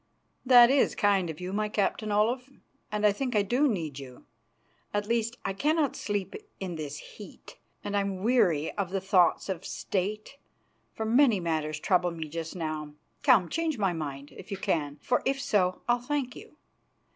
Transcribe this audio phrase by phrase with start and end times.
[0.47, 2.49] "That is kind of you, my Captain Olaf,
[2.91, 4.25] and I think I do need you.
[4.95, 9.47] At least, I cannot sleep in this heat, and I am weary of the thoughts
[9.47, 10.39] of State,
[10.91, 12.93] for many matters trouble me just now.
[13.21, 16.57] Come, change my mind, if you can, for if so I'll thank you.